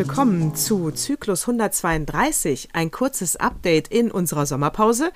[0.00, 5.12] Willkommen zu Zyklus 132, ein kurzes Update in unserer Sommerpause,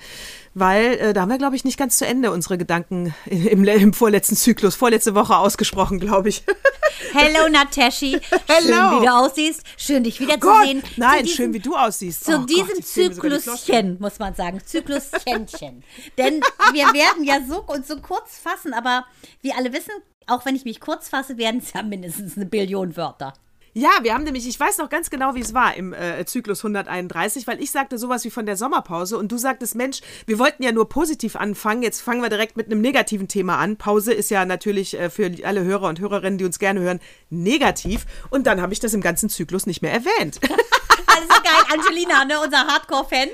[0.53, 3.93] weil äh, da haben wir, glaube ich, nicht ganz zu Ende unsere Gedanken im, im
[3.93, 6.43] vorletzten Zyklus, vorletzte Woche ausgesprochen, glaube ich.
[7.13, 8.61] Hello Natashi, Hello.
[8.61, 10.81] schön wie du aussiehst, schön dich Oh wiederzusehen.
[10.81, 12.23] Gott, nein, diesem, schön wie du aussiehst.
[12.23, 12.83] Zu Oh diesem.
[12.83, 15.83] Zykluschen, muss man sagen, Zykluschenchen.
[16.19, 16.41] Denn
[16.73, 19.05] wir werden ja so uns so kurz fassen, aber
[19.41, 19.93] wie alle wissen,
[20.27, 23.33] auch wenn ich mich kurz fasse, werden es ja mindestens eine Billion Wörter.
[23.77, 26.63] Ja, wir haben nämlich, ich weiß noch ganz genau, wie es war im äh, Zyklus
[26.63, 30.63] 131, weil ich sagte sowas wie von der Sommerpause und du sagtest, Mensch, wir wollten
[30.63, 33.75] ja nur positiv anfangen, jetzt fangen wir direkt mit einem negativen Thema an.
[33.75, 38.05] Pause ist ja natürlich äh, für alle Hörer und Hörerinnen, die uns gerne hören, negativ
[38.29, 40.39] und dann habe ich das im ganzen Zyklus nicht mehr erwähnt.
[41.07, 41.63] Alles so geil.
[41.73, 43.29] Angelina, ne, unser Hardcore-Fan,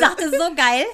[0.00, 0.84] sagte so geil.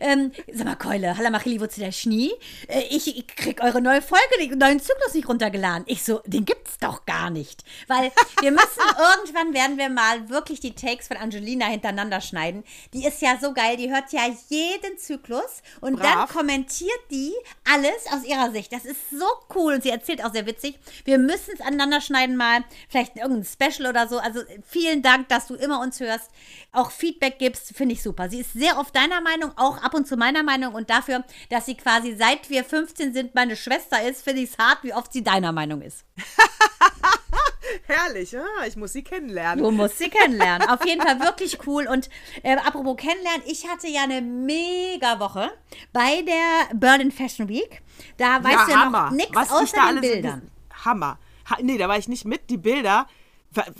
[0.00, 2.30] Ähm, sag mal, Keule, Hallamachili, wozu der Schnee?
[2.68, 5.84] Äh, ich, ich krieg eure neue Folge, den neuen Zyklus nicht runtergeladen.
[5.86, 7.62] Ich so, den gibt's doch gar nicht.
[7.88, 8.66] Weil wir müssen,
[9.16, 12.64] irgendwann werden wir mal wirklich die Takes von Angelina hintereinander schneiden.
[12.94, 16.32] Die ist ja so geil, die hört ja jeden Zyklus und dann Brav.
[16.32, 17.32] kommentiert die
[17.70, 18.72] alles aus ihrer Sicht.
[18.72, 20.78] Das ist so cool und sie erzählt auch sehr witzig.
[21.04, 24.18] Wir müssen es aneinander schneiden mal, vielleicht irgendein Special oder so.
[24.18, 26.30] Also vielen Dank, dass du immer uns hörst,
[26.72, 28.30] auch Feedback gibst, finde ich super.
[28.30, 31.66] Sie ist sehr oft deiner Meinung, auch ab und zu meiner Meinung und dafür, dass
[31.66, 35.12] sie quasi seit wir 15 sind meine Schwester ist, finde ich es hart, wie oft
[35.12, 36.04] sie deiner Meinung ist.
[37.86, 39.64] Herrlich, ah, ich muss sie kennenlernen.
[39.64, 40.68] Du musst sie kennenlernen.
[40.68, 41.86] Auf jeden Fall wirklich cool.
[41.86, 42.10] Und
[42.42, 45.50] äh, apropos kennenlernen, ich hatte ja eine mega Woche
[45.92, 47.82] bei der Berlin Fashion Week.
[48.18, 50.50] Da weißt du ja noch nichts außer den Bildern.
[50.84, 51.18] Hammer.
[51.50, 52.50] Ha, nee, da war ich nicht mit.
[52.50, 53.06] Die Bilder.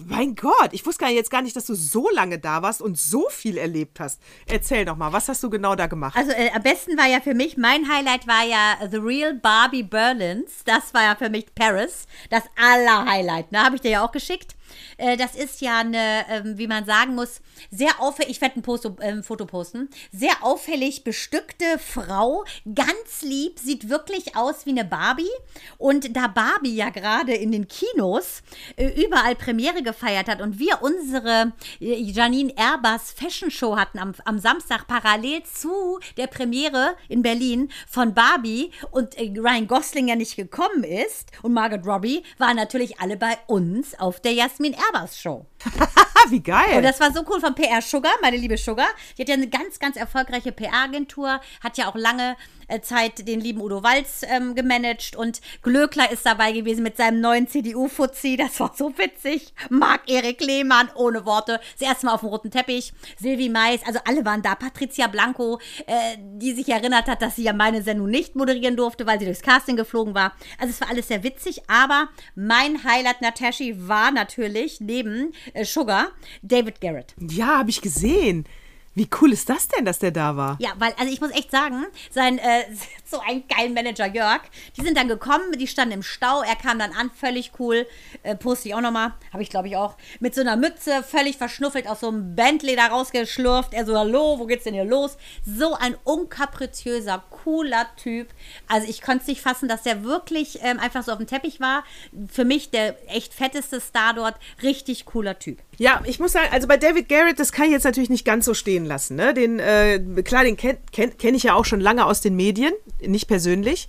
[0.06, 3.28] Mein Gott, ich wusste jetzt gar nicht, dass du so lange da warst und so
[3.30, 4.20] viel erlebt hast.
[4.46, 6.16] Erzähl doch mal, was hast du genau da gemacht?
[6.16, 9.82] Also äh, am besten war ja für mich, mein Highlight war ja The Real Barbie
[9.82, 10.62] Berlins.
[10.64, 12.06] Das war ja für mich Paris.
[12.30, 13.62] Das aller Highlight, ne?
[13.62, 14.56] Habe ich dir ja auch geschickt.
[14.96, 17.40] Äh, das ist ja eine, ähm, wie man sagen muss,
[17.70, 22.44] sehr auffällig, ich werde ein Post, ähm, Foto posten, sehr auffällig bestückte Frau,
[22.74, 25.30] ganz lieb, sieht wirklich aus wie eine Barbie.
[25.78, 28.42] Und da Barbie ja gerade in den Kinos
[28.76, 34.14] äh, überall Premiere gefeiert hat und wir unsere äh, Janine Erbers Fashion Show hatten am,
[34.24, 40.16] am Samstag parallel zu der Premiere in Berlin von Barbie und äh, Ryan Gosling ja
[40.16, 45.16] nicht gekommen ist und Margot Robbie, waren natürlich alle bei uns auf der Jasmin Erbers
[45.16, 45.46] Show.
[46.24, 46.76] ah, wie geil.
[46.76, 48.88] Und das war so cool von PR Sugar, meine liebe Sugar.
[49.16, 52.36] Die hat ja eine ganz, ganz erfolgreiche PR-Agentur, hat ja auch lange
[52.68, 57.20] äh, Zeit den lieben Udo Walz ähm, gemanagt und Glöckler ist dabei gewesen mit seinem
[57.20, 58.36] neuen CDU-Fuzzi.
[58.36, 59.52] Das war so witzig.
[59.68, 61.60] Marc-Erik Lehmann, ohne Worte.
[61.78, 62.92] Das erste Mal auf dem roten Teppich.
[63.18, 64.54] Silvi Mais, also alle waren da.
[64.54, 69.06] Patricia Blanco, äh, die sich erinnert hat, dass sie ja meine Sendung nicht moderieren durfte,
[69.06, 70.32] weil sie durchs Casting geflogen war.
[70.58, 76.11] Also es war alles sehr witzig, aber mein Highlight, Natashi, war natürlich neben äh, Sugar
[76.42, 77.14] David Garrett.
[77.18, 78.44] ja, habe ich gesehen.
[78.94, 80.56] Wie cool ist das denn, dass der da war?
[80.60, 82.64] Ja, weil, also ich muss echt sagen, sein, äh,
[83.04, 84.42] so ein geiler Manager Jörg,
[84.76, 87.86] die sind dann gekommen, die standen im Stau, er kam dann an, völlig cool,
[88.22, 91.38] äh, poste ich auch nochmal, habe ich glaube ich auch, mit so einer Mütze, völlig
[91.38, 95.16] verschnuffelt, aus so einem Bentley da rausgeschlürft, er so, hallo, wo geht's denn hier los?
[95.44, 98.28] So ein unkapriziöser, cooler Typ,
[98.68, 101.60] also ich konnte es nicht fassen, dass der wirklich ähm, einfach so auf dem Teppich
[101.60, 101.84] war,
[102.30, 105.58] für mich der echt fetteste Star dort, richtig cooler Typ.
[105.78, 108.44] Ja, ich muss sagen, also bei David Garrett, das kann ich jetzt natürlich nicht ganz
[108.44, 109.16] so stehen lassen.
[109.16, 109.34] Ne?
[109.34, 112.72] Den, äh, klar, den kenne kenn, kenn ich ja auch schon lange aus den Medien,
[113.00, 113.88] nicht persönlich.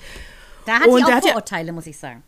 [0.66, 2.24] Da hat Und der auch hat ja- Vorurteile, muss ich sagen.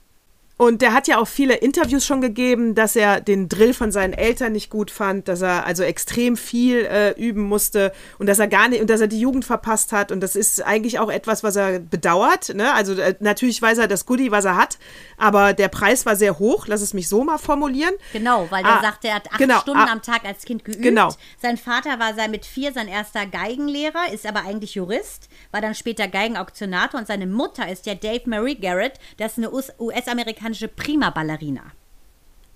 [0.58, 4.14] Und der hat ja auch viele Interviews schon gegeben, dass er den Drill von seinen
[4.14, 8.48] Eltern nicht gut fand, dass er also extrem viel äh, üben musste und dass er
[8.48, 10.14] gar nicht und dass er die Jugend verpasst hat.
[10.14, 12.56] Und das ist eigentlich auch etwas, was er bedauert.
[12.56, 12.74] Ne?
[12.74, 14.78] Also äh, natürlich weiß er das Goodie, was er hat,
[15.18, 16.68] aber der Preis war sehr hoch.
[16.68, 17.94] Lass es mich so mal formulieren.
[18.14, 20.64] Genau, weil der Ah, sagt, er hat acht genau, Stunden ah, am Tag als Kind
[20.64, 20.82] geübt.
[20.82, 21.10] genau.
[21.42, 25.76] Sein Vater war sein mit vier sein erster Geigenlehrer, ist aber eigentlich Jurist, war dann
[25.76, 29.74] später Geigenauktionator und seine Mutter ist ja Dave Marie Garrett, das ist eine US-
[30.46, 31.62] US-amerikanische Prima-Ballerina.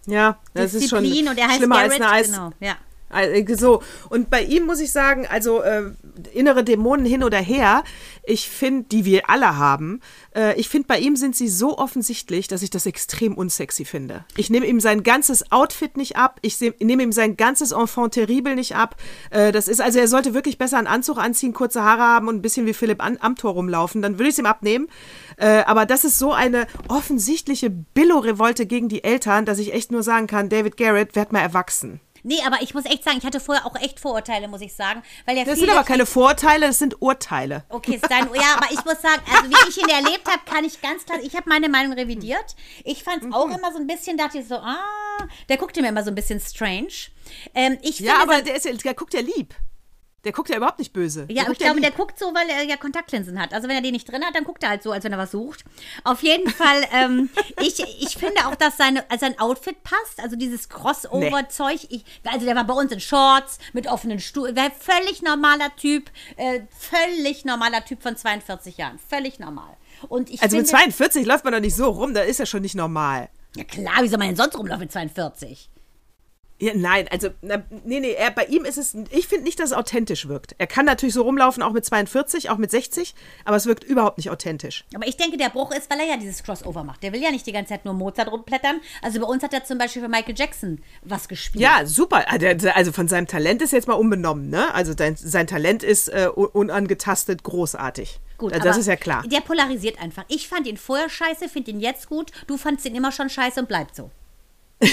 [0.06, 2.78] Ja, das ist schon Disziplin und er heißt schlimmer Garrett, als eine Eis, genau, ja.
[3.10, 3.84] Also, so.
[4.10, 5.92] Und bei ihm muss ich sagen, also äh,
[6.34, 7.84] innere Dämonen hin oder her,
[8.24, 10.02] ich finde, die wir alle haben,
[10.36, 14.26] äh, ich finde, bei ihm sind sie so offensichtlich, dass ich das extrem unsexy finde.
[14.38, 18.56] Ich nehme ihm sein ganzes Outfit nicht ab, ich nehme ihm sein ganzes Enfant terrible
[18.56, 18.96] nicht ab.
[19.32, 22.36] Äh, das ist, also er sollte wirklich besser einen Anzug anziehen, kurze Haare haben und
[22.36, 24.88] ein bisschen wie Philipp An Amthor rumlaufen, dann würde ich es ihm abnehmen.
[25.38, 30.04] Äh, aber das ist so eine offensichtliche Billo-Revolte gegen die Eltern, dass ich echt nur
[30.04, 32.00] sagen kann, David Garrett, werd mal erwachsen.
[32.24, 35.04] Nee, aber ich muss echt sagen, ich hatte vorher auch echt Vorurteile, muss ich sagen.
[35.26, 37.64] Weil ja das sind aber keine Vorurteile, das sind Urteile.
[37.70, 40.64] Okay, ist dein, ja, aber ich muss sagen, also wie ich ihn erlebt habe, kann
[40.64, 42.56] ich ganz klar, ich habe meine Meinung revidiert.
[42.84, 43.34] Ich fand es mhm.
[43.34, 46.16] auch immer so ein bisschen, dachte ich so, ah, der guckte mir immer so ein
[46.16, 46.88] bisschen strange.
[47.54, 49.54] Ähm, ich ja, aber der, ist, der guckt ja lieb.
[50.26, 51.26] Der guckt ja überhaupt nicht böse.
[51.30, 53.54] Ja, ich glaube, der guckt so, weil er ja Kontaktlinsen hat.
[53.54, 55.18] Also wenn er die nicht drin hat, dann guckt er halt so, als wenn er
[55.18, 55.64] was sucht.
[56.04, 57.30] Auf jeden Fall, ähm,
[57.62, 60.22] ich, ich finde auch, dass seine, sein Outfit passt.
[60.22, 61.88] Also dieses Crossover-Zeug.
[61.90, 62.04] Nee.
[62.26, 64.56] Also der war bei uns in Shorts, mit offenen Stuhl.
[64.56, 66.12] Wäre völlig normaler Typ.
[66.36, 69.00] Äh, völlig normaler Typ von 42 Jahren.
[69.00, 69.78] Völlig normal.
[70.10, 72.14] Und ich also finde, mit 42 läuft man doch nicht so rum.
[72.14, 73.30] Da ist ja schon nicht normal.
[73.56, 75.70] Ja klar, wie soll man denn sonst rumlaufen mit 42?
[76.62, 79.72] Ja, nein, also, na, nee, nee, er, bei ihm ist es, ich finde nicht, dass
[79.72, 80.56] es authentisch wirkt.
[80.58, 83.16] Er kann natürlich so rumlaufen, auch mit 42, auch mit 60,
[83.46, 84.84] aber es wirkt überhaupt nicht authentisch.
[84.94, 87.02] Aber ich denke, der Bruch ist, weil er ja dieses Crossover macht.
[87.02, 88.82] Der will ja nicht die ganze Zeit nur Mozart rumblättern.
[89.02, 91.62] Also bei uns hat er zum Beispiel für Michael Jackson was gespielt.
[91.62, 92.30] Ja, super.
[92.30, 94.74] Also, also von seinem Talent ist jetzt mal unbenommen, ne?
[94.74, 98.20] Also sein, sein Talent ist äh, unangetastet großartig.
[98.38, 99.24] Gut, also das ist ja klar.
[99.28, 100.26] Der polarisiert einfach.
[100.28, 102.32] Ich fand ihn vorher scheiße, finde ihn jetzt gut.
[102.48, 104.12] Du fandst ihn immer schon scheiße und bleibt so.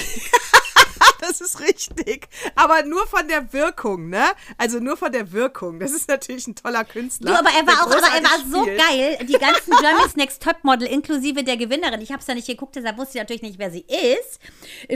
[1.21, 2.29] das ist richtig.
[2.55, 4.25] Aber nur von der Wirkung, ne?
[4.59, 5.79] Also nur von der Wirkung.
[5.79, 7.33] Das ist natürlich ein toller Künstler.
[7.33, 8.79] Du, aber er war auch, aber er war so spielt.
[8.79, 9.19] geil.
[9.27, 12.01] Die ganzen Germany's Next Topmodel inklusive der Gewinnerin.
[12.01, 14.41] Ich habe es ja nicht geguckt, deshalb wusste ich natürlich nicht, wer sie ist.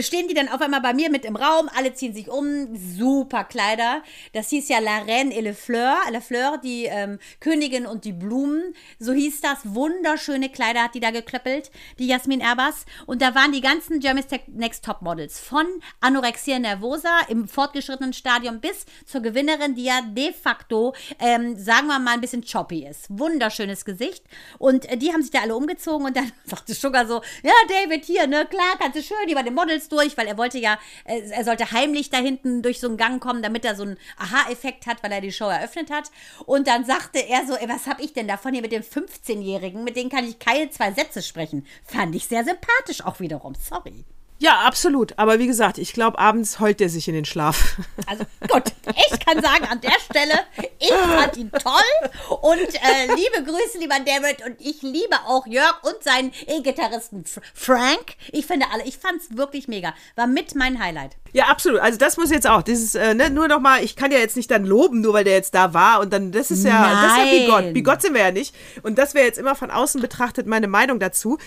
[0.05, 1.69] Stehen die dann auf einmal bei mir mit im Raum.
[1.75, 2.75] Alle ziehen sich um.
[2.75, 4.03] Super Kleider.
[4.33, 5.97] Das hieß ja La Reine et le Fleur.
[6.11, 8.75] La Fleur, die ähm, Königin und die Blumen.
[8.99, 9.59] So hieß das.
[9.63, 11.71] Wunderschöne Kleider hat die da geklöppelt.
[11.99, 12.85] Die Jasmin Erbers.
[13.05, 15.39] Und da waren die ganzen Germany's Next Topmodels.
[15.39, 15.65] Von
[16.01, 21.99] Anorexia nervosa im fortgeschrittenen Stadium bis zur Gewinnerin, die ja de facto, ähm, sagen wir
[21.99, 23.05] mal, ein bisschen choppy ist.
[23.09, 24.23] Wunderschönes Gesicht.
[24.57, 28.05] Und äh, die haben sich da alle umgezogen und dann sagte Sugar so, ja, David,
[28.05, 31.21] hier, ne, klar, kannst du schön über den Models durch, weil er wollte ja, äh,
[31.29, 34.87] er sollte heimlich da hinten durch so einen Gang kommen, damit er so einen Aha-Effekt
[34.87, 36.11] hat, weil er die Show eröffnet hat.
[36.45, 39.83] Und dann sagte er so, ey, was hab ich denn davon hier mit dem 15-Jährigen?
[39.83, 41.65] Mit denen kann ich keine zwei Sätze sprechen.
[41.83, 43.53] Fand ich sehr sympathisch auch wiederum.
[43.55, 44.05] Sorry.
[44.41, 45.19] Ja, absolut.
[45.19, 47.77] Aber wie gesagt, ich glaube, abends heult er sich in den Schlaf.
[48.07, 50.33] Also gut, ich kann sagen, an der Stelle,
[50.79, 52.09] ich fand ihn toll.
[52.41, 54.43] Und äh, liebe Grüße, lieber David.
[54.45, 57.23] Und ich liebe auch Jörg und seinen E-Gitarristen
[57.53, 58.15] Frank.
[58.31, 59.93] Ich finde alle, ich fand es wirklich mega.
[60.15, 61.15] War mit mein Highlight.
[61.31, 61.79] Ja, absolut.
[61.79, 62.63] Also das muss jetzt auch.
[62.63, 65.23] Dieses, äh, ne, nur noch mal, ich kann ja jetzt nicht dann loben, nur weil
[65.23, 66.01] der jetzt da war.
[66.01, 66.97] Und dann, das ist ja, Nein.
[67.03, 67.75] das ist ja wie Gott.
[67.75, 68.53] Wie Gott sind wir ja nicht.
[68.83, 71.37] Und das wäre jetzt immer von außen betrachtet meine Meinung dazu.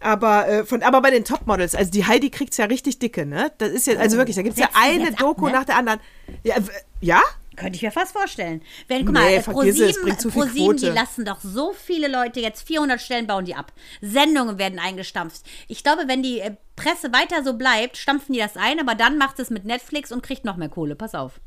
[0.00, 3.24] Aber, äh, von, aber bei den Topmodels, also die Heidi kriegt es ja richtig dicke,
[3.24, 3.52] ne?
[3.58, 5.58] Das ist ja, also wirklich, da gibt es ja eine Doku ab, ne?
[5.58, 6.00] nach der anderen.
[6.42, 6.56] Ja?
[7.00, 7.22] ja?
[7.56, 8.62] Könnte ich mir fast vorstellen.
[8.88, 13.26] Wenn, guck nee, mal, ProSieben, Pro die lassen doch so viele Leute jetzt 400 Stellen
[13.26, 13.72] bauen die ab.
[14.00, 15.42] Sendungen werden eingestampft.
[15.68, 19.18] Ich glaube, wenn die äh, Presse weiter so bleibt, stampfen die das ein, aber dann
[19.18, 20.96] macht es mit Netflix und kriegt noch mehr Kohle.
[20.96, 21.40] Pass auf.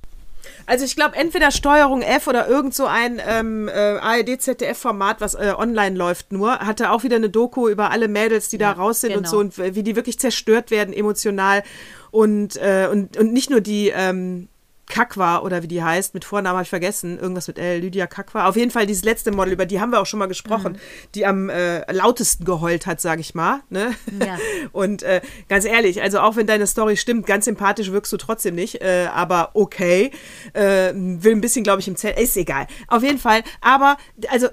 [0.65, 5.53] Also ich glaube, entweder Steuerung F oder irgend so ein ähm, äh, ARD-ZDF-Format, was äh,
[5.57, 9.01] online läuft nur, hatte auch wieder eine Doku über alle Mädels, die ja, da raus
[9.01, 9.21] sind genau.
[9.21, 11.63] und so und wie die wirklich zerstört werden emotional.
[12.11, 14.47] Und, äh, und, und nicht nur die, ähm,
[14.87, 18.47] Kakwa oder wie die heißt, mit Vornamen habe ich vergessen, irgendwas mit L, Lydia Kakwa.
[18.47, 20.77] Auf jeden Fall dieses letzte Model, über die haben wir auch schon mal gesprochen, mhm.
[21.15, 23.61] die am äh, lautesten geheult hat, sage ich mal.
[23.69, 23.95] Ne?
[24.25, 24.37] Ja.
[24.71, 28.55] Und äh, ganz ehrlich, also auch wenn deine Story stimmt, ganz sympathisch wirkst du trotzdem
[28.55, 30.11] nicht, äh, aber okay.
[30.53, 32.67] Äh, will ein bisschen, glaube ich, im Zelt, ist egal.
[32.87, 33.97] Auf jeden Fall, aber
[34.29, 34.47] also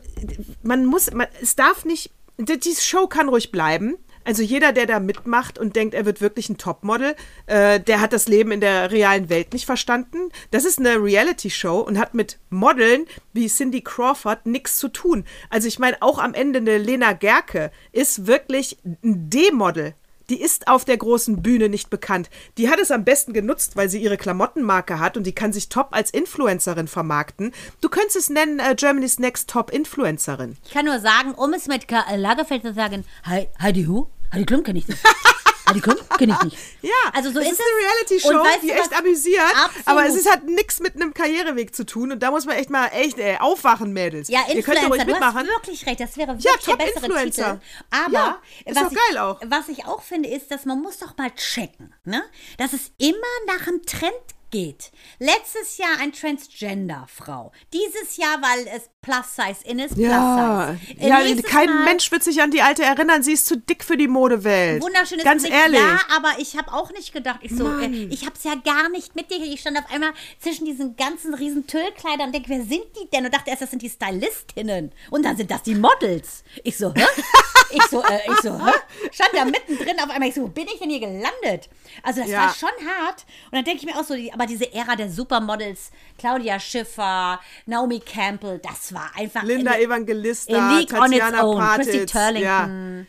[0.63, 3.97] man muss, man, es darf nicht, die Show kann ruhig bleiben.
[4.25, 7.15] Also jeder, der da mitmacht und denkt, er wird wirklich ein Topmodel,
[7.47, 10.31] äh, der hat das Leben in der realen Welt nicht verstanden.
[10.51, 15.25] Das ist eine Reality-Show und hat mit Modeln wie Cindy Crawford nichts zu tun.
[15.51, 19.95] Also ich meine, auch am Ende eine Lena Gerke ist wirklich ein D-Model
[20.31, 22.31] die ist auf der großen Bühne nicht bekannt.
[22.59, 25.69] Die hat es am besten genutzt, weil sie ihre Klamottenmarke hat und die kann sich
[25.69, 27.53] top als Influencerin vermarkten.
[27.81, 30.57] Du könntest es nennen äh, Germany's Next Top Influencerin.
[30.65, 34.63] Ich kann nur sagen, um es mit Karl Lagerfeld zu sagen, Heidi Hu, Heidi Klum
[34.63, 35.01] kenne ich nicht.
[35.75, 36.59] die können, kenne ich nicht.
[36.83, 39.87] Ja, also so es ist, ist eine Reality-Show, die echt amüsiert, absolut.
[39.87, 42.71] aber es ist, hat nichts mit einem Karriereweg zu tun und da muss man echt
[42.71, 44.29] mal echt ey, aufwachen, Mädels.
[44.29, 45.39] Ja, Influencer, Ihr könnt ruhig du mitmachen.
[45.39, 47.61] hast wirklich recht, das wäre wirklich ja, der bessere Influencer.
[47.61, 48.05] Titel.
[48.05, 49.41] Aber ja, ist was, doch geil ich, auch.
[49.45, 52.25] was ich auch finde, ist, dass man muss doch mal checken, ne?
[52.59, 53.17] dass es immer
[53.47, 54.13] nach einem Trend
[54.53, 54.93] geht.
[55.19, 57.51] Letztes Jahr ein Transgender-Frau.
[57.73, 61.01] Dieses Jahr, weil es Plus-Size in ist, Ja, Plus-Size.
[61.05, 63.25] Äh, ja nächstes kein Mal- Mensch wird sich an die alte erinnern.
[63.25, 64.81] Sie ist zu dick für die Modewelt.
[64.83, 65.81] Wunderschönes Ganz Gesicht, ehrlich.
[65.81, 67.93] ja, aber ich habe auch nicht gedacht, ich so, äh, Mann.
[68.13, 69.53] ich habe es ja gar nicht mitgekriegt.
[69.53, 73.25] Ich stand auf einmal zwischen diesen ganzen riesen Tüllkleidern und denke, wer sind die denn?
[73.25, 74.93] Und dachte erst, das sind die Stylistinnen.
[75.11, 76.45] Und dann sind das die Models.
[76.63, 77.03] Ich so, hä?
[77.75, 78.73] Ich so, äh, ich so, hä?
[79.11, 81.69] Stand da mittendrin auf einmal, ich so, wo bin ich denn hier gelandet?
[82.03, 82.43] Also das Ja.
[82.43, 83.25] war schon hart.
[83.47, 87.41] Und dann denke ich mir auch so, die, aber diese Ära der Supermodels, Claudia Schiffer,
[87.67, 91.61] Naomi Campbell, das war einfach Linda eine- Evangelista, A League on its Tatjana own.
[91.77, 92.07] Christy.
[92.07, 93.07] Turlington.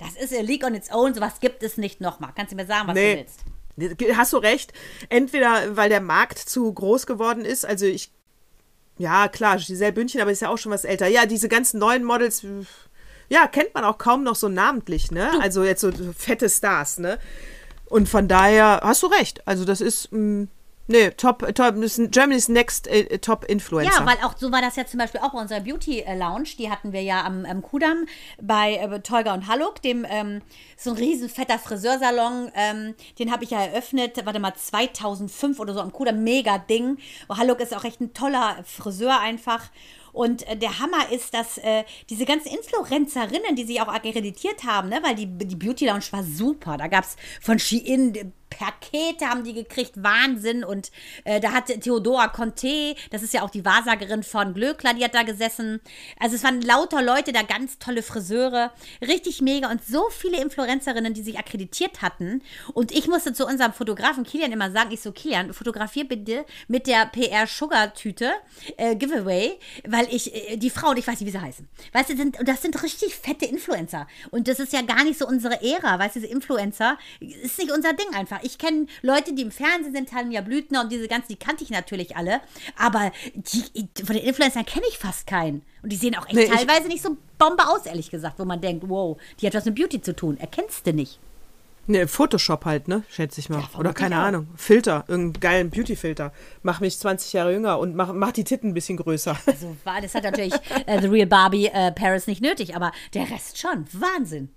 [0.00, 0.04] Ja.
[0.06, 2.30] Das ist a League on its own, sowas gibt es nicht nochmal.
[2.36, 3.14] Kannst du mir sagen, was Nee.
[3.14, 4.16] du willst?
[4.18, 4.72] Hast du recht.
[5.10, 8.10] Entweder, weil der Markt zu groß geworden ist, also ich,
[8.98, 11.06] ja klar, Giselle Bündchen, aber ist ja auch schon was älter.
[11.08, 12.42] Ja, diese ganzen neuen Models,
[13.28, 15.30] ja, kennt man auch kaum noch so namentlich, ne?
[15.40, 17.18] Also jetzt so fette Stars, ne?
[17.88, 19.46] Und von daher hast du recht.
[19.46, 20.48] Also das ist, mh,
[20.88, 21.74] nee, top, top,
[22.10, 24.00] Germany's Next äh, Top Influencer.
[24.00, 26.48] Ja, weil auch so war das ja zum Beispiel auch bei unserer Beauty äh, Lounge.
[26.58, 28.06] Die hatten wir ja am, am Kudamm
[28.40, 30.42] bei äh, Tolga und Halluk, dem ähm,
[30.76, 32.50] so ein riesen fetter Friseursalon.
[32.54, 36.24] Ähm, den habe ich ja eröffnet, warte mal, 2005 oder so am Kudamm.
[36.24, 36.98] Mega Ding.
[37.28, 39.70] Und Halluk ist auch echt ein toller Friseur einfach.
[40.16, 44.88] Und äh, der Hammer ist, dass äh, diese ganzen Influencerinnen, die sich auch akkreditiert haben,
[44.88, 46.78] ne, weil die, die Beauty Lounge war super.
[46.78, 50.64] Da gab es von Shein Pakete haben die gekriegt, Wahnsinn.
[50.64, 50.90] Und
[51.24, 55.14] äh, da hatte Theodora Conte, das ist ja auch die Wahrsagerin von Glöckler, die hat
[55.14, 55.80] da gesessen.
[56.18, 61.14] Also es waren lauter Leute da, ganz tolle Friseure, richtig mega und so viele Influencerinnen,
[61.14, 62.42] die sich akkreditiert hatten.
[62.72, 66.86] Und ich musste zu unserem Fotografen Kilian immer sagen, ich so, Kilian, fotografier bitte mit
[66.86, 68.32] der PR-Sugar-Tüte,
[68.76, 72.16] äh, Giveaway, weil ich, äh, die Frauen, ich weiß nicht, wie sie heißen, weißt du,
[72.16, 74.06] sind, das sind richtig fette Influencer.
[74.30, 77.70] Und das ist ja gar nicht so unsere Ära, weißt du, diese Influencer, ist nicht
[77.70, 78.42] unser Ding einfach.
[78.46, 81.70] Ich kenne Leute, die im Fernsehen sind, Tanja Blüthner und diese ganzen, die kannte ich
[81.70, 82.40] natürlich alle,
[82.78, 85.62] aber die, von den Influencern kenne ich fast keinen.
[85.82, 88.60] Und die sehen auch echt Nee, teilweise nicht so Bombe aus, ehrlich gesagt, wo man
[88.60, 90.36] denkt, wow, die hat was mit Beauty zu tun.
[90.38, 91.18] Erkennst du nicht.
[91.88, 93.04] Ne, Photoshop halt, ne?
[93.08, 93.58] Schätze ich mal.
[93.60, 94.24] vermutlich Oder keine auch.
[94.24, 94.48] Ahnung.
[94.56, 96.32] Filter, irgendeinen geilen Beauty-Filter.
[96.64, 99.36] Mach mich 20 Jahre jünger und mach, mach die Titten ein bisschen größer.
[99.46, 100.52] Also, war- das hat natürlich
[100.86, 103.86] äh, The Real Barbie äh, Paris nicht nötig, aber der Rest schon.
[103.92, 104.48] Wahnsinn.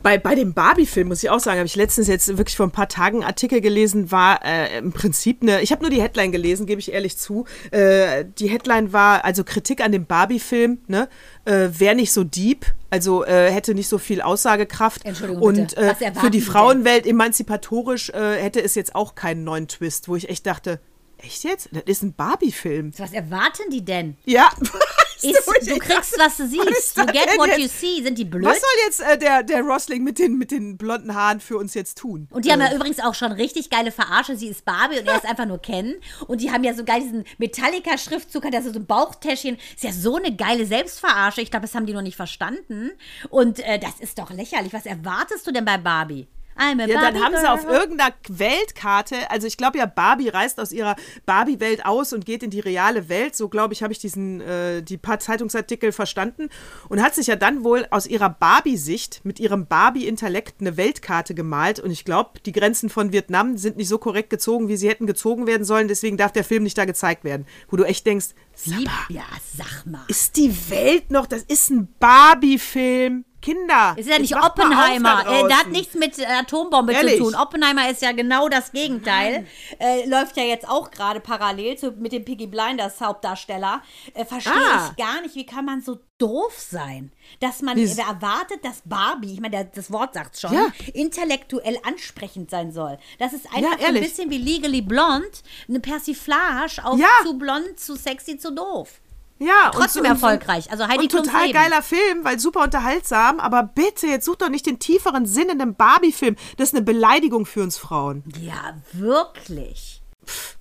[0.00, 2.70] Bei, bei dem Barbie-Film muss ich auch sagen, habe ich letztens jetzt wirklich vor ein
[2.70, 6.30] paar Tagen einen Artikel gelesen, war äh, im Prinzip eine, ich habe nur die Headline
[6.30, 7.46] gelesen, gebe ich ehrlich zu.
[7.72, 11.08] Äh, die Headline war also Kritik an dem Barbie-Film, ne?
[11.44, 15.04] Äh, Wäre nicht so deep, also äh, hätte nicht so viel Aussagekraft.
[15.04, 15.76] Entschuldigung, Und bitte.
[15.80, 16.42] äh, für die?
[16.42, 20.80] Frauenwelt emanzipatorisch äh, hätte es jetzt auch keinen neuen Twist, wo ich echt dachte,
[21.18, 21.70] echt jetzt?
[21.72, 22.92] Das ist ein Barbie-Film.
[22.98, 24.16] Was erwarten die denn?
[24.24, 24.48] Ja.
[25.22, 26.96] Ist, du kriegst, was du siehst.
[26.96, 27.58] You get what jetzt?
[27.58, 28.02] you see.
[28.02, 28.44] Sind die blöd?
[28.44, 31.74] Was soll jetzt äh, der, der Rosling mit den, mit den blonden Haaren für uns
[31.74, 32.28] jetzt tun?
[32.30, 34.36] Und die haben ja übrigens auch schon richtig geile Verarsche.
[34.36, 35.94] Sie ist Barbie und er ist einfach nur Ken.
[36.26, 39.58] Und die haben ja sogar diesen Metallica-Schriftzug, hat ja so ein Bauchtäschchen.
[39.74, 41.40] Ist ja so eine geile Selbstverarsche.
[41.40, 42.92] Ich glaube, das haben die noch nicht verstanden.
[43.28, 44.72] Und äh, das ist doch lächerlich.
[44.72, 46.28] Was erwartest du denn bei Barbie?
[46.58, 50.28] I'm a Ja, dann Barbie haben sie auf irgendeiner Weltkarte, also ich glaube ja, Barbie
[50.28, 50.96] reist aus ihrer
[51.26, 53.36] Barbie-Welt aus und geht in die reale Welt.
[53.36, 56.48] So glaube ich, habe ich diesen, äh, die paar Zeitungsartikel verstanden
[56.88, 61.80] und hat sich ja dann wohl aus ihrer Barbie-Sicht mit ihrem Barbie-Intellekt eine Weltkarte gemalt.
[61.80, 65.06] Und ich glaube, die Grenzen von Vietnam sind nicht so korrekt gezogen, wie sie hätten
[65.06, 65.88] gezogen werden sollen.
[65.88, 67.46] Deswegen darf der Film nicht da gezeigt werden.
[67.68, 69.22] Wo du echt denkst, sag mal, Ja,
[69.56, 70.04] sag mal.
[70.08, 73.24] ist die Welt noch, das ist ein Barbie-Film.
[73.40, 73.94] Kinder.
[73.96, 75.22] Es ist ja nicht auf Oppenheimer.
[75.24, 77.18] da Äh, der hat nichts mit äh, Atombombe Ehrlich?
[77.18, 77.34] zu tun.
[77.36, 79.46] Oppenheimer ist ja genau das Gegenteil.
[79.78, 83.82] Äh, läuft ja jetzt auch gerade parallel zu, mit dem Piggy Blinders Hauptdarsteller.
[84.14, 84.90] Äh, Verstehe Ah.
[84.90, 88.82] ich gar nicht, wie kann man so doof sein, dass man Wie- äh, erwartet, dass
[88.84, 90.66] Barbie, ich meine, das Wort sagt schon, Ja.
[90.92, 92.98] intellektuell ansprechend sein soll.
[93.20, 95.28] Das ist einfach so ein bisschen wie Legally Blonde,
[95.68, 97.06] eine Persiflage auf Ja.
[97.22, 99.00] zu blond, zu sexy, zu doof.
[99.38, 100.70] Ja, Trotzdem und erfolgreich.
[100.70, 101.54] Also Heidi und Klums total Leben.
[101.58, 105.60] geiler Film, weil super unterhaltsam, aber bitte, jetzt such doch nicht den tieferen Sinn in
[105.60, 106.36] einem Barbie-Film.
[106.56, 108.24] Das ist eine Beleidigung für uns Frauen.
[108.40, 110.02] Ja, wirklich.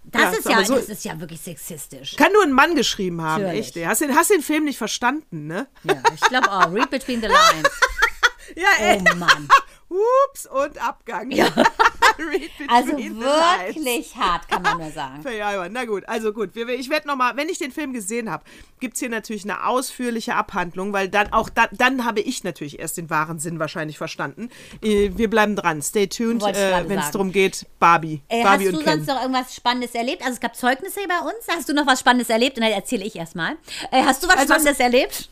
[0.05, 2.15] Das Ja, ist ja, so- das ist ja wirklich sexistisch.
[2.15, 3.67] Kann nur ein Mann geschrieben haben, Natürlich.
[3.67, 3.77] echt.
[3.77, 3.83] ey.
[3.85, 5.67] Hast den, hast den Film nicht verstanden, ne?
[5.83, 6.71] Ja, ich glaube auch.
[6.71, 7.69] Read between the lines.
[8.55, 9.03] Ja, ey.
[9.11, 9.49] Oh Mann.
[9.89, 11.29] Ups und Abgang.
[11.31, 11.47] Ja.
[12.67, 15.23] Also wirklich hart, kann man nur sagen.
[15.71, 16.55] Na gut, also gut.
[16.55, 18.43] Ich werde nochmal, wenn ich den Film gesehen habe,
[18.79, 22.79] gibt es hier natürlich eine ausführliche Abhandlung, weil dann auch da, dann habe ich natürlich
[22.79, 24.49] erst den wahren Sinn wahrscheinlich verstanden.
[24.83, 25.81] Äh, Wir bleiben dran.
[25.81, 28.21] Stay tuned, äh, wenn es darum geht, Barbie.
[28.27, 29.15] Äh, hast Barbie du und sonst Ken.
[29.15, 30.21] noch irgendwas Spannendes erlebt?
[30.21, 31.47] Also es gab Zeugnisse bei uns.
[31.49, 32.57] Hast du noch was Spannendes erlebt?
[32.57, 33.53] Und dann erzähle ich erstmal.
[33.91, 35.29] Äh, hast du was Also, Spannendes erlebt?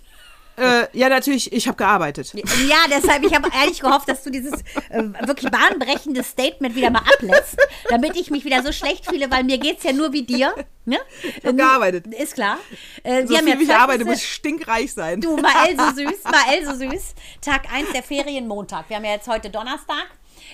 [0.57, 2.33] Äh, ja, natürlich, ich habe gearbeitet.
[2.33, 4.53] Ja, deshalb, ich habe ehrlich gehofft, dass du dieses
[4.89, 7.57] äh, wirklich bahnbrechende Statement wieder mal ablässt,
[7.89, 10.53] damit ich mich wieder so schlecht fühle, weil mir geht es ja nur wie dir.
[10.85, 10.97] Ne?
[11.23, 12.07] Ich habe gearbeitet.
[12.07, 12.57] Ist klar.
[13.03, 15.19] Äh, so viel ja wie ich arbeite, Zeugnisse- muss ich stinkreich sein.
[15.19, 17.15] Du, Mael so süß, Mael so süß.
[17.41, 18.87] Tag 1 der Ferien, Montag.
[18.89, 20.05] Wir haben ja jetzt heute Donnerstag.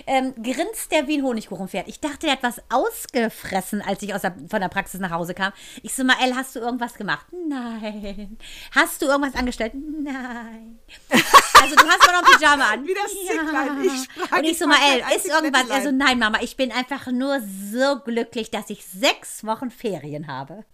[0.06, 1.88] Ähm, grinst der wie ein Honigkuchenpferd.
[1.88, 5.34] Ich dachte, der hat was ausgefressen, als ich aus der, von der Praxis nach Hause
[5.34, 5.52] kam.
[5.82, 7.26] Ich so, Mael, hast du irgendwas gemacht?
[7.48, 8.38] Nein.
[8.74, 9.72] Hast du irgendwas angestellt?
[9.74, 10.78] Nein.
[11.62, 12.86] Also du hast doch noch Pyjama an.
[12.86, 13.84] Wie das Zicklein.
[13.84, 15.68] Ich Und ich so, Mael, ist irgendwas?
[15.68, 19.70] Er so, Einzig nein, Mama, ich bin einfach nur so glücklich, dass ich sechs Wochen
[19.70, 20.64] Ferien habe.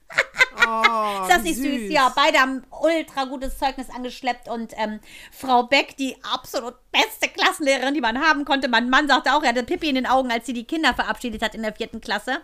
[0.56, 1.90] Oh, Ist das nicht süß?
[1.90, 5.00] Ja, beide haben ultra gutes Zeugnis angeschleppt und ähm,
[5.32, 8.68] Frau Beck, die absolut beste Klassenlehrerin, die man haben konnte.
[8.68, 11.42] Mein Mann sagte auch, er hatte Pippi in den Augen, als sie die Kinder verabschiedet
[11.42, 12.38] hat in der vierten Klasse.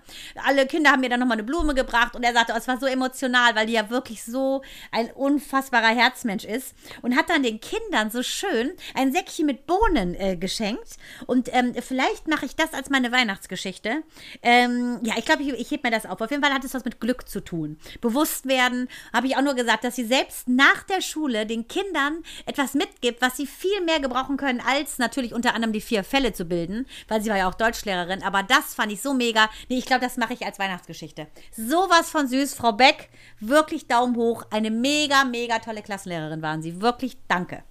[0.45, 2.79] Alle Kinder haben mir dann nochmal eine Blume gebracht und er sagte, oh, es war
[2.79, 7.61] so emotional, weil die ja wirklich so ein unfassbarer Herzmensch ist und hat dann den
[7.61, 10.97] Kindern so schön ein Säckchen mit Bohnen äh, geschenkt
[11.27, 14.03] und ähm, vielleicht mache ich das als meine Weihnachtsgeschichte.
[14.43, 16.21] Ähm, ja, ich glaube, ich, ich heb mir das auf.
[16.21, 17.79] Auf jeden Fall hat es was mit Glück zu tun.
[18.01, 22.23] Bewusst werden, habe ich auch nur gesagt, dass sie selbst nach der Schule den Kindern
[22.47, 26.33] etwas mitgibt, was sie viel mehr gebrauchen können, als natürlich unter anderem die vier Fälle
[26.33, 28.23] zu bilden, weil sie war ja auch Deutschlehrerin.
[28.23, 29.49] Aber das fand ich so mega.
[29.69, 31.27] Nee, ich glaube, das mache ich als Weihnachtsgeschichte.
[31.57, 33.09] Sowas von süß, Frau Beck.
[33.41, 34.45] Wirklich Daumen hoch.
[34.51, 36.81] Eine mega, mega tolle Klassenlehrerin waren sie.
[36.81, 37.63] Wirklich danke.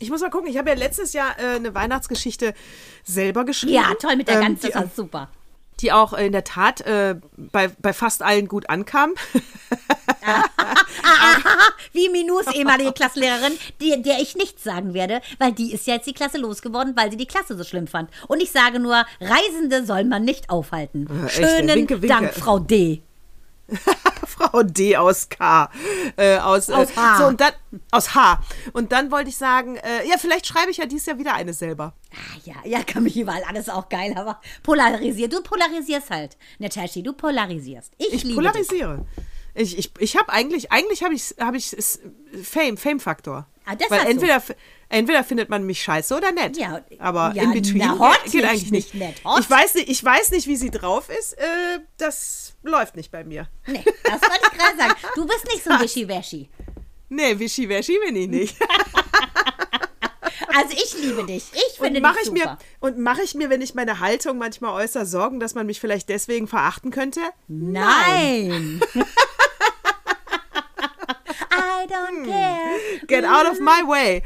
[0.00, 2.54] Ich muss mal gucken, ich habe ja letztes Jahr äh, eine Weihnachtsgeschichte
[3.04, 3.74] selber geschrieben.
[3.74, 5.28] Ja, toll mit der ähm, ganzen, das war super.
[5.82, 9.14] Die auch in der Tat äh, bei, bei fast allen gut ankam.
[11.92, 16.06] Wie Minus ehemalige Klassenlehrerin, die, der ich nichts sagen werde, weil die ist ja jetzt
[16.06, 18.10] die Klasse losgeworden, weil sie die Klasse so schlimm fand.
[18.28, 21.08] Und ich sage nur, Reisende soll man nicht aufhalten.
[21.10, 22.08] Ja, echt, Schönen winke, winke.
[22.08, 23.02] Dank, Frau D.
[24.30, 25.70] Frau D aus K.
[26.16, 27.18] Äh, aus, Aus äh, H.
[27.18, 27.52] So, und dann,
[27.90, 28.40] aus H.
[28.72, 31.52] Und dann wollte ich sagen, äh, ja, vielleicht schreibe ich ja dieses Jahr wieder eine
[31.52, 31.94] selber.
[32.12, 35.32] Ah, ja, ja, kann mich überall alles auch geil, aber polarisiert.
[35.32, 36.36] Du polarisierst halt.
[36.58, 37.92] Natashi, du polarisierst.
[37.98, 38.36] Ich, Ich liebe dich.
[38.36, 39.06] polarisiere.
[39.54, 41.76] Ich, ich, ich habe eigentlich, eigentlich habe ich, hab ich
[42.42, 43.46] Fame, Fame-Faktor.
[43.66, 44.54] Ah, das Weil hast du.
[44.90, 46.56] Entweder, findet man mich scheiße oder nett.
[46.58, 48.94] Ja, aber ja, in between na, hot geht nicht, eigentlich nicht.
[48.94, 49.22] nicht.
[49.40, 51.32] Ich weiß nicht, ich weiß nicht, wie sie drauf ist.
[51.38, 53.48] Äh, das läuft nicht bei mir.
[53.66, 54.94] Nee, das wollte ich gerade sagen.
[55.14, 56.50] Du bist nicht so ein Wischiwaschi.
[57.08, 58.56] Nee, wischiwaschi bin ich nicht.
[60.52, 61.44] Also ich liebe dich.
[61.52, 62.38] Ich finde Und dich mache ich super.
[62.40, 65.78] mir und mache ich mir, wenn ich meine Haltung manchmal äußere, Sorgen, dass man mich
[65.80, 67.20] vielleicht deswegen verachten könnte?
[67.46, 68.80] Nein.
[71.52, 71.88] I Hm.
[71.88, 72.78] don't care.
[73.06, 74.22] Get out of my way.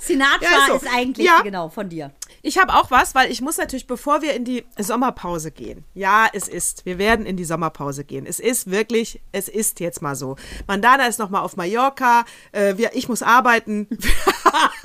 [0.00, 0.74] Sinatra Ja, so.
[0.76, 1.40] ist eigentlich Ja.
[1.42, 2.12] genau von dir.
[2.42, 5.84] Ich habe auch was, weil ich muss natürlich, bevor wir in die Sommerpause gehen.
[5.94, 6.84] Ja, es ist.
[6.84, 8.26] Wir werden in die Sommerpause gehen.
[8.26, 10.36] Es ist wirklich, es ist jetzt mal so.
[10.66, 12.24] Mandana ist noch mal auf Mallorca.
[12.50, 13.86] Äh, wir, ich muss arbeiten.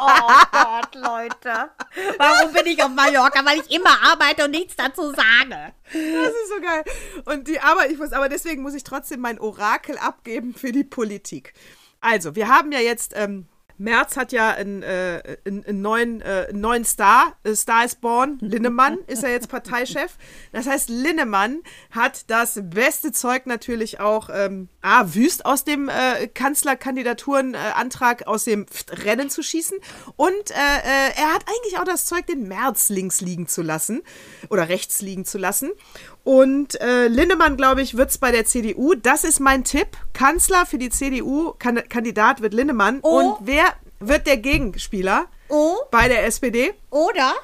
[0.00, 1.70] Oh Gott, Leute.
[2.18, 3.44] Warum bin ich auf Mallorca?
[3.44, 5.72] Weil ich immer arbeite und nichts dazu sage.
[5.92, 6.84] Das ist so geil.
[7.24, 10.84] Und die Arbeit, ich muss, aber deswegen muss ich trotzdem mein Orakel abgeben für die
[10.84, 11.52] Politik.
[12.00, 13.46] Also, wir haben ja jetzt, ähm,
[13.78, 17.94] Merz hat ja einen, äh, einen, einen, neuen, äh, einen neuen Star, äh, Star is
[17.94, 20.16] Born, Linnemann ist ja jetzt Parteichef.
[20.52, 26.26] Das heißt, Linnemann hat das beste Zeug natürlich auch, ähm, A, wüst aus dem äh,
[26.28, 29.78] Kanzlerkandidaturenantrag aus dem Rennen zu schießen
[30.16, 34.02] und äh, äh, er hat eigentlich auch das Zeug, den Merz links liegen zu lassen
[34.50, 35.70] oder rechts liegen zu lassen.
[36.24, 38.94] Und äh, Linnemann, glaube ich, wird es bei der CDU.
[38.94, 39.88] Das ist mein Tipp.
[40.12, 43.00] Kanzler für die CDU, kan Kandidat wird Linnemann.
[43.02, 43.18] Oh.
[43.18, 43.64] Und wer
[44.00, 46.74] wird der Gegenspieler Oh, bei der SPD?
[46.90, 47.34] oder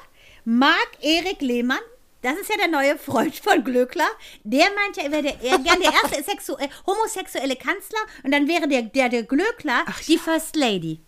[0.45, 1.79] Marc-Erik Lehmann.
[2.21, 4.07] Das ist ja der neue Freund von Glöckler.
[4.43, 8.31] Der meint ja, er wäre der, er gern der erste sexu äh, homosexuelle Kanzler und
[8.31, 10.99] dann wäre der, der, der Glöckler die First Lady.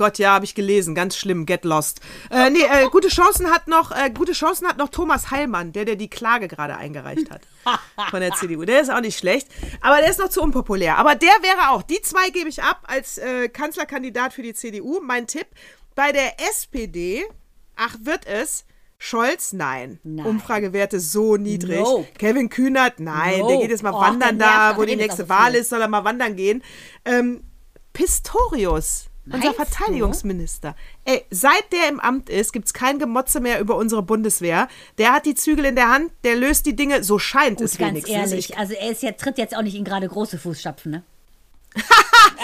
[0.00, 0.94] Gott, ja, habe ich gelesen.
[0.94, 1.44] Ganz schlimm.
[1.44, 2.00] Get lost.
[2.30, 5.84] Äh, nee, äh, gute Chancen hat noch, äh, gute Chancen hat noch Thomas Heilmann, der,
[5.84, 7.42] der die Klage gerade eingereicht hat
[8.10, 8.64] von der CDU.
[8.64, 9.48] Der ist auch nicht schlecht,
[9.82, 10.96] aber der ist noch zu unpopulär.
[10.96, 11.82] Aber der wäre auch.
[11.82, 15.00] Die zwei gebe ich ab als äh, Kanzlerkandidat für die CDU.
[15.02, 15.48] Mein Tipp
[15.94, 17.26] bei der SPD.
[17.76, 18.64] Ach, wird es?
[18.96, 20.00] Scholz, nein.
[20.02, 20.24] Nein.
[20.24, 21.80] Umfragewerte so niedrig.
[21.80, 22.08] Nope.
[22.16, 23.40] Kevin Kühnert, nein.
[23.40, 23.52] Nope.
[23.52, 25.88] Der geht jetzt mal Och, wandern da, wo die redet nächste Wahl ist, soll er
[25.88, 26.62] mal wandern gehen.
[27.04, 27.42] Ähm,
[27.92, 29.09] Pistorius.
[29.26, 29.64] Unser Meinst du?
[29.64, 30.74] Verteidigungsminister.
[31.04, 34.66] Ey, seit der im Amt ist, gibt es kein Gemotze mehr über unsere Bundeswehr.
[34.98, 37.80] Der hat die Zügel in der Hand, der löst die Dinge, so scheint es Gut,
[37.80, 38.16] ganz wenigstens.
[38.16, 38.50] ehrlich.
[38.50, 41.02] Ich, Also er ist jetzt, tritt jetzt auch nicht in gerade große Fußstapfen, ne?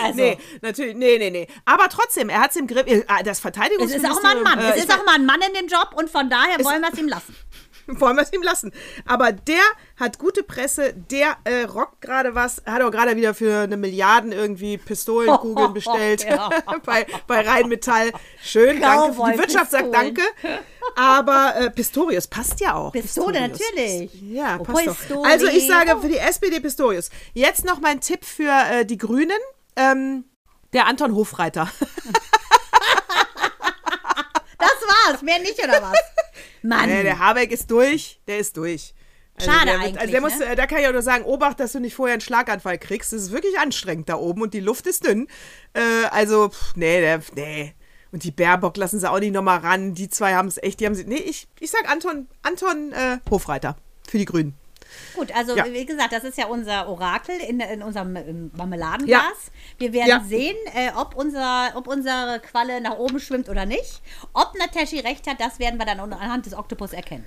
[0.04, 1.48] also, nee, natürlich, nee, nee, nee.
[1.64, 2.86] Aber trotzdem, er hat es im Griff.
[3.08, 4.18] Ah, Das es ist Verteidigungsministerium.
[4.18, 4.58] auch mal ein Mann.
[4.60, 6.80] äh, es ist auch mal ein Mann in dem Job und von daher Es- wollen
[6.80, 7.34] wir es ihm lassen.
[8.00, 8.72] wollen wir es ihm lassen.
[9.06, 9.62] Aber der
[9.96, 14.32] hat gute Presse, der äh, rockt gerade was, hat auch gerade wieder für eine Milliarden
[14.32, 16.50] irgendwie Pistolenkugeln bestellt Ja.
[16.84, 18.12] bei, bei Rheinmetall.
[18.42, 19.12] Schön, danke.
[19.32, 20.14] Die Wirtschaft sagt Pistolen.
[20.14, 20.22] danke.
[20.94, 22.92] Aber äh, Pistorius passt ja auch.
[22.92, 23.60] Pistole, Pistorius.
[23.74, 24.22] natürlich.
[24.22, 25.24] Ja, Oh, passt doch.
[25.24, 27.10] Also ich sage für die SPD Pistorius.
[27.34, 29.36] Jetzt noch mein Tipp für äh, die Grünen.
[29.76, 30.24] Ähm,
[30.72, 31.68] der Anton Hofreiter.
[34.58, 34.70] Das
[35.08, 35.98] war's, mehr nicht, oder was?
[36.68, 36.88] Mann.
[36.88, 38.94] Äh, der Habeck ist durch, der ist durch.
[39.38, 40.46] Also Schade der eigentlich, Also der muss, ne?
[40.46, 43.12] äh, da kann ich auch nur sagen, obacht, dass du nicht vorher einen Schlaganfall kriegst.
[43.12, 45.28] Das ist wirklich anstrengend da oben und die Luft ist dünn.
[45.74, 47.74] Äh, also, pff, nee, der, nee.
[48.12, 49.92] Und die Baerbock lassen sie auch nicht nochmal ran.
[49.92, 51.04] Die zwei haben es echt, die haben sie.
[51.04, 53.76] Nee, ich, ich sag Anton, Anton äh, Hofreiter
[54.08, 54.54] für die Grünen.
[55.14, 55.64] Gut, also Ja.
[55.66, 59.08] wie gesagt, das ist ja unser Orakel in, in unserem ähm, Marmeladenglas.
[59.08, 59.30] Ja.
[59.78, 60.22] Wir werden Ja.
[60.26, 64.00] sehen, äh, ob, unser, ob unsere Qualle nach oben schwimmt oder nicht.
[64.32, 67.24] Ob Nataschi recht hat, das werden wir dann anhand des Oktopus erkennen.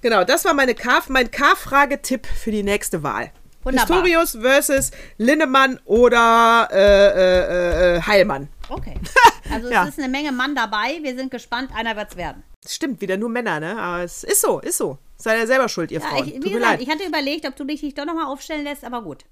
[0.00, 3.30] Genau, das war meine K, mein K-Frage-Tipp für die nächste Wahl.
[3.62, 4.02] Wunderbar.
[4.02, 8.48] Pistorius versus Linnemann oder äh, äh, äh, Heilmann.
[8.68, 8.94] Okay.
[9.52, 10.98] Also es ist eine Menge Mann dabei.
[11.02, 12.42] Wir sind gespannt, einer wird's werden.
[12.62, 13.76] Das stimmt, wieder nur Männer, ne?
[13.78, 14.96] Aber es ist so, ist so.
[15.22, 16.26] Seid ihr selber schuld, ihr Ja, Frauen.
[16.26, 16.82] ich, Tut wie mir gesagt, leid.
[16.82, 19.24] ich hatte überlegt, ob du dich nicht doch nochmal aufstellen lässt, aber gut.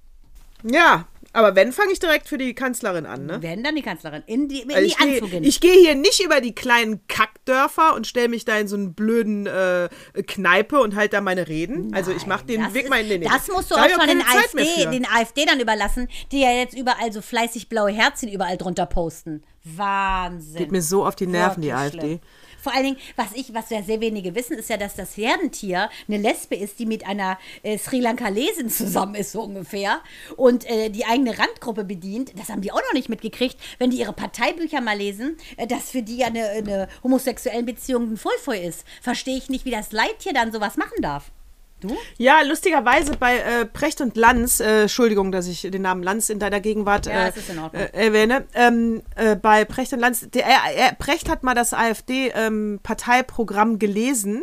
[0.62, 3.40] Ja, aber wenn, fange ich direkt für die Kanzlerin an, ne?
[3.40, 5.44] Werden dann die Kanzlerin in die, in Also die ich gehe Anzugin.
[5.44, 8.92] ich gehe hier nicht über die kleinen Kackdörfer und stelle mich da in so einen
[8.92, 9.88] blöden äh,
[10.26, 11.94] Kneipe und halt da meine Reden.
[11.94, 14.06] also ich mache den Weg ist- mal in den Das musst du Da auch schon
[14.06, 18.58] den AfD, den AfD dann überlassen, die ja jetzt überall so fleißig blaue Herzchen überall
[18.58, 19.42] drunter posten.
[19.64, 20.56] Wahnsinn.
[20.58, 21.98] Geht mir so auf die Nerven, die Wirklich AfD.
[22.00, 22.20] schlimm.
[22.60, 26.18] Vor allen Dingen, was ich, was sehr wenige wissen, ist ja, dass das Herdentier eine
[26.18, 30.00] Lesbe ist, die mit einer äh, Sri Lankalesin zusammen ist, so ungefähr,
[30.36, 32.38] und äh, die eigene Randgruppe bedient.
[32.38, 35.90] Das haben die auch noch nicht mitgekriegt, wenn die ihre Parteibücher mal lesen, äh, dass
[35.90, 38.84] für die ja eine, eine homosexuellen Beziehung ein Vollvoll ist.
[39.00, 41.30] Verstehe ich nicht, wie das Leittier dann sowas machen darf.
[41.80, 41.96] Du?
[42.18, 46.38] Ja, lustigerweise bei äh, Precht und Lanz, äh, Entschuldigung, dass ich den Namen Lanz in
[46.38, 47.32] deiner Gegenwart Ja, äh,
[47.72, 51.72] äh, erwähne, ähm, äh, bei Precht und Lanz, der, er, er, Precht hat mal das
[51.72, 54.42] AfD-Parteiprogramm gelesen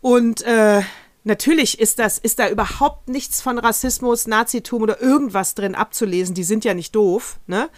[0.00, 0.80] und äh,
[1.24, 6.34] natürlich ist das, ist da überhaupt nichts von Rassismus, Nazitum oder irgendwas drin abzulesen.
[6.34, 7.68] Die sind ja nicht doof, ne?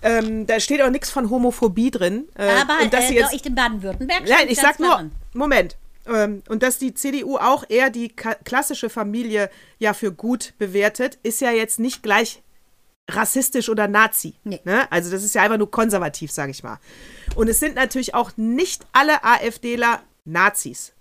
[0.00, 2.26] Ähm, da steht auch nichts von Homophobie drin.
[2.34, 5.12] Aber und dass sie jetzt, ich in Baden-Württemberg Nein, ich sag nur, drin.
[5.34, 5.76] Moment.
[6.08, 11.40] Ähm, und dass die CDU auch eher die klassische Familie ja für gut bewertet, ist
[11.40, 12.42] ja jetzt nicht gleich
[13.10, 14.34] rassistisch oder Nazi.
[14.44, 14.60] Nee.
[14.64, 14.90] Ne?
[14.90, 16.78] Also das ist ja einfach nur konservativ, sage ich mal.
[17.34, 20.92] Und es sind natürlich auch nicht alle AfDler Nazis.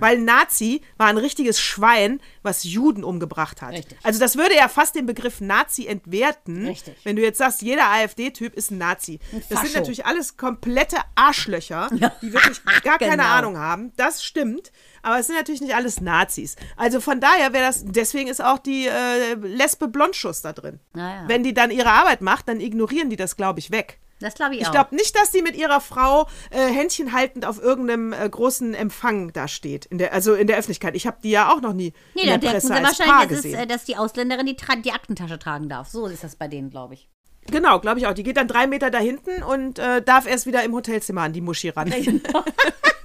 [0.00, 3.72] Weil Nazi war ein richtiges Schwein, was Juden umgebracht hat.
[3.72, 3.98] Richtig.
[4.02, 6.96] Also das würde ja fast den Begriff Nazi entwerten, Richtig.
[7.04, 9.18] wenn du jetzt sagst, jeder AfD-Typ ist ein Nazi.
[9.50, 11.88] das sind natürlich alles komplette Arschlöcher,
[12.22, 13.24] die wirklich gar keine Genau.
[13.28, 13.92] Ahnung haben.
[13.96, 14.72] Das stimmt.
[15.02, 16.56] Aber es sind natürlich nicht alles Nazis.
[16.76, 20.80] Also von daher wäre das, deswegen ist auch die äh, Lesbe Blondschuss da drin.
[20.94, 21.24] Naja.
[21.28, 23.98] Wenn die dann ihre Arbeit macht, dann ignorieren die das, glaube ich, weg.
[24.20, 24.72] Das glaube ich, Ich auch.
[24.72, 29.32] glaube nicht, dass die mit ihrer Frau äh, Händchen haltend auf irgendeinem äh, großen Empfang
[29.32, 29.86] da steht.
[29.86, 30.94] In der, also in der Öffentlichkeit.
[30.96, 32.98] Ich habe die ja auch noch nie Nee, in da der denken Presse sie als
[32.98, 33.58] Paar wahrscheinlich, ist, gesehen.
[33.60, 35.88] äh, dass die Ausländerin die, die Aktentasche tragen darf.
[35.88, 37.08] So ist das bei denen, glaube ich.
[37.50, 38.14] genau, glaube ich auch.
[38.14, 41.32] Die geht dann drei Meter da hinten und äh, darf erst wieder im Hotelzimmer an
[41.32, 41.92] die Muschi ran.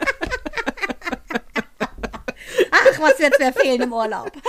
[2.72, 4.32] Ach, was wird's mir fehlen im Urlaub?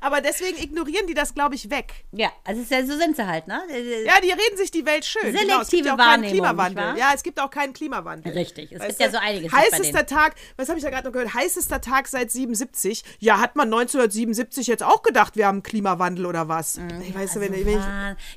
[0.00, 2.04] Aber deswegen ignorieren die das, glaube ich, weg.
[2.12, 3.62] Ja, also ja, so sind sie halt, ne?
[4.04, 5.32] Ja, die reden sich die Welt schön.
[5.34, 6.84] genau, es gibt Selektive ja auch keinen Wahrnehmung, Klimawandel.
[6.92, 7.08] nicht wahr?
[7.10, 8.32] Ja, es gibt auch keinen Klimawandel.
[8.32, 11.12] Richtig, es Weißt gibt ja so einiges Heißester Tag, was habe ich da gerade noch
[11.12, 11.34] gehört?
[11.34, 13.04] Heißester Tag seit 77.
[13.20, 16.78] Ja, hat man 1977 jetzt auch gedacht, wir haben Klimawandel oder was?
[17.06, 17.84] ich weiß, wenn, wenn ich,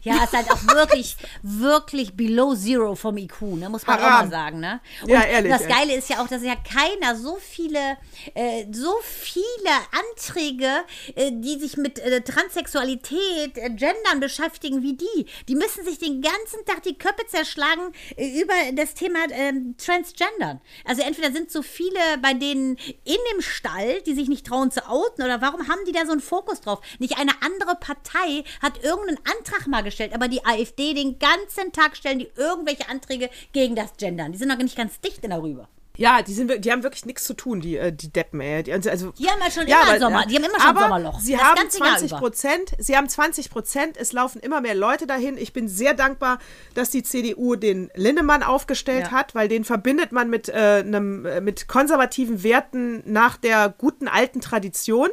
[0.04, 3.69] Ja, es ist halt auch wirklich, wirklich below zero vom IQ, ne?
[3.69, 4.30] muss man auch Haram.
[4.30, 4.60] mal sagen.
[4.60, 4.80] Ne?
[5.04, 5.67] Und Ja, ehrlich, das.
[5.67, 7.97] Geile ist ja auch, dass ja keiner so viele,
[8.33, 10.83] äh, so viele Anträge,
[11.15, 15.25] äh, die sich mit äh, Transsexualität, äh, Gendern beschäftigen wie die.
[15.47, 20.59] Die müssen sich den ganzen Tag die Köpfe zerschlagen äh, über das Thema ähm, Transgendern.
[20.85, 24.88] Also entweder sind so viele bei denen in dem Stall, die sich nicht trauen zu
[24.89, 26.81] outen, oder warum haben die da so einen Fokus drauf?
[26.97, 31.95] Nicht eine andere Partei hat irgendeinen Antrag mal gestellt, aber die AfD den ganzen Tag
[31.95, 34.31] stellen die irgendwelche Anträge gegen das Gendern.
[34.31, 35.69] Die sind noch nicht ganz dicht darüber.
[35.99, 38.63] Ja, die, sind, die haben wirklich nichts zu tun, die, äh, die Deppen, ey.
[38.63, 41.19] Die, also, Die haben ja schon immer Sommer- die haben immer schon aber Sommerloch.
[41.19, 42.19] Sie Das haben ganze Jahr 20 über.
[42.19, 45.38] Prozent, sie haben 20 Prozent, es laufen immer mehr Leute dahin.
[45.38, 46.39] Ich bin sehr dankbar,
[46.73, 49.12] dass die CDU den Linnemann aufgestellt Ja.
[49.12, 50.53] hat, weil den verbindet man mit, äh,
[50.85, 55.09] einem, äh, mit konservativen Werten nach der guten alten Tradition.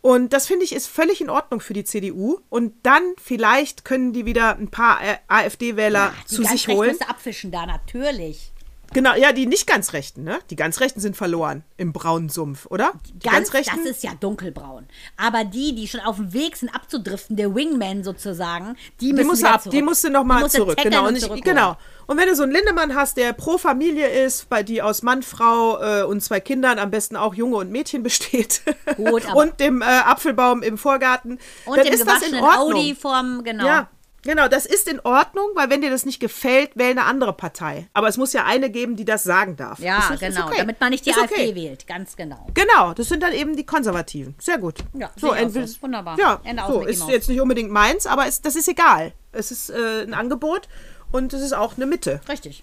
[0.00, 2.38] Und das finde ich ist völlig in Ordnung für die CDU.
[2.48, 6.96] Und dann vielleicht können die wieder ein paar äh, AfD-Wähler Die zu sich holen.
[6.98, 8.51] du abfischen da, natürlich.
[8.92, 10.38] Genau, ja, die nicht ganz Rechten, ne?
[10.50, 12.92] Die ganz Rechten sind verloren im braunen Sumpf, oder?
[13.14, 13.78] Die ganz, Rechten?
[13.84, 14.86] Das ist ja dunkelbraun.
[15.16, 19.28] Aber die, die schon auf dem Weg sind abzudriften, der Wingman sozusagen, die müssen die
[19.28, 19.74] musst ab, zurück.
[19.74, 20.78] Die musst du nochmal zurück.
[20.82, 21.08] Genau.
[21.08, 21.76] Und, ich, genau.
[22.06, 25.22] und wenn du so einen Lindemann hast, der pro Familie ist, bei die aus Mann,
[25.22, 28.62] Frau äh, und zwei Kindern, am besten auch Junge und Mädchen besteht.
[28.96, 32.74] Gut, und dem äh, Apfelbaum im Vorgarten, und dann dem ist das in Ordnung.
[32.74, 33.66] Audi vorm, genau.
[33.66, 33.88] Ja,
[34.22, 37.88] Genau, das ist in Ordnung, weil wenn dir das nicht gefällt, wähle eine andere Partei.
[37.92, 39.80] Aber es muss ja eine geben, die das sagen darf.
[39.80, 40.58] Ja, ist, genau, okay.
[40.58, 41.54] damit man nicht die ist AfD okay.
[41.56, 42.46] wählt, ganz genau.
[42.54, 44.34] Genau, das sind dann eben die Konservativen.
[44.38, 44.78] Sehr gut.
[44.94, 45.82] Ja, so, entweder, so.
[45.82, 46.18] wunderbar.
[46.18, 49.12] Ja, Ende so, ist jetzt nicht unbedingt meins, aber es, das ist egal.
[49.32, 50.68] Es ist äh, ein Angebot
[51.10, 52.20] und es ist auch eine Mitte.
[52.28, 52.62] Richtig.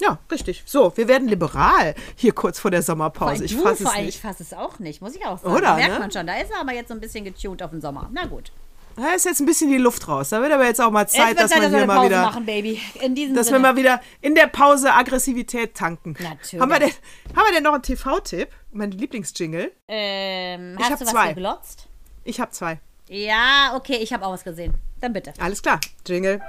[0.00, 0.62] Ja, richtig.
[0.66, 3.44] So, wir werden liberal hier kurz vor der Sommerpause.
[3.44, 4.08] Ich fasse es nicht.
[4.08, 5.54] Ich fasse es auch nicht, muss ich auch sagen.
[5.54, 5.68] Oder?
[5.68, 5.98] Da merkt ne?
[5.98, 6.26] man schon.
[6.26, 8.10] Da ist er aber jetzt so ein bisschen getuned auf den Sommer.
[8.12, 8.52] Na gut.
[8.96, 10.30] Da ist jetzt ein bisschen die Luft raus.
[10.30, 12.22] Da wird aber jetzt auch mal Zeit, dass wir hier mal wieder.
[12.22, 12.80] Machen, Baby.
[13.00, 13.58] In diesem dass Sinne.
[13.58, 16.16] wir mal wieder in der Pause Aggressivität tanken.
[16.18, 16.62] Natürlich.
[16.62, 16.88] Haben wir denn,
[17.36, 18.48] haben wir denn noch einen TV-Tipp?
[18.72, 19.70] Mein Lieblingsjingle?
[19.86, 21.28] Ähm, ich hast du zwei.
[21.28, 21.88] was geglotzt?
[22.24, 22.80] Ich habe zwei.
[23.08, 24.74] Ja, okay, ich habe auch was gesehen.
[25.00, 25.34] Dann bitte.
[25.38, 25.78] Alles klar.
[26.06, 26.40] Jingle.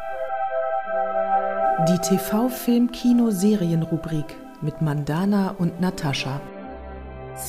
[1.88, 4.26] Die TV-Film-Kino-Serien-Rubrik
[4.62, 6.42] mit Mandana und Natascha.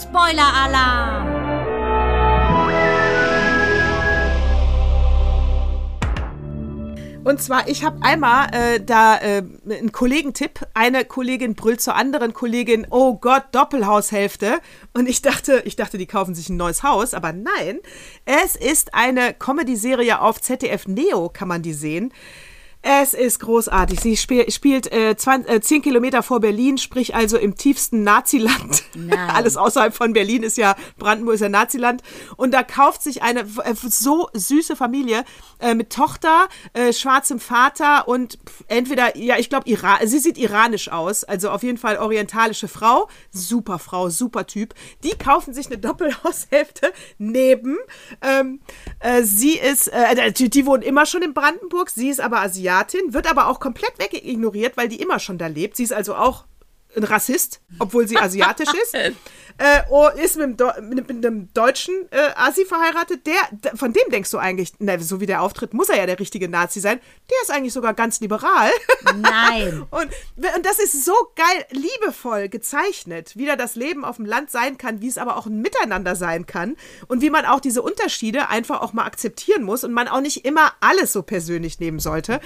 [0.03, 1.58] Spoiler-Alarm!
[7.25, 10.67] Und zwar, ich habe einmal äh, da äh, einen Kollegentipp.
[10.73, 14.61] Eine Kollegin brüllt zur anderen Kollegin, oh Gott, Doppelhaushälfte.
[14.95, 17.81] Und ich dachte, ich dachte, die kaufen sich ein neues Haus, aber nein.
[18.25, 22.13] Es ist eine Comedy-Serie auf ZDF Neo, kann man die sehen.
[22.81, 23.99] Es ist großartig.
[24.01, 28.85] Sie spiel, spielt äh, 20, äh, 10 Kilometer vor Berlin, sprich also im tiefsten Naziland.
[29.35, 32.03] Alles außerhalb von Berlin ist ja Brandenburg ist ja Naziland.
[32.37, 35.25] Und da kauft sich eine äh, so süße Familie
[35.59, 38.39] äh, mit Tochter, äh, schwarzem Vater und
[38.69, 39.69] entweder, ja, ich glaube,
[40.05, 43.09] sie sieht iranisch aus, also auf jeden Fall orientalische Frau.
[43.33, 44.75] Super Frau, super Typ.
[45.03, 47.77] Die kaufen sich eine Doppelhaushälfte neben.
[48.23, 48.61] Ähm,
[49.01, 52.68] äh, sie ist, äh, die, die wohnen immer schon in Brandenburg, sie ist aber Asiatin
[52.69, 55.77] Asiatin, wird aber auch komplett wegignoriert, weil die immer schon da lebt.
[55.77, 56.45] Sie ist also auch
[56.97, 58.97] ein Rassist, obwohl sie asiatisch ist.
[59.61, 63.27] Äh, oh, ist mit einem, mit einem deutschen äh, Asi verheiratet.
[63.27, 66.21] Der, von dem denkst du eigentlich, na, so wie der auftritt, muss er ja der
[66.21, 67.01] richtige Nazi sein.
[67.29, 68.71] Der ist eigentlich sogar ganz liberal.
[69.17, 69.85] Nein.
[69.91, 70.05] und,
[70.37, 74.79] und das ist so geil, liebevoll gezeichnet, wie da das Leben auf dem Land sein
[74.79, 76.77] kann, wie es aber auch ein Miteinander sein kann
[77.09, 80.45] und wie man auch diese Unterschiede einfach auch mal akzeptieren muss und man auch nicht
[80.45, 82.41] immer alles so persönlich nehmen sollte.